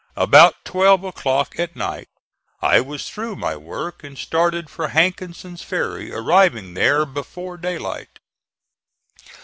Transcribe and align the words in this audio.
About 0.15 0.55
twelve 0.65 1.03
o'clock 1.03 1.59
at 1.59 1.75
night 1.75 2.09
I 2.59 2.81
was 2.81 3.07
through 3.07 3.35
my 3.35 3.55
work 3.55 4.03
and 4.03 4.17
started 4.17 4.67
for 4.67 4.87
Hankinson's 4.87 5.61
ferry, 5.61 6.11
arriving 6.11 6.73
there 6.73 7.05
before 7.05 7.55
daylight. 7.55 8.17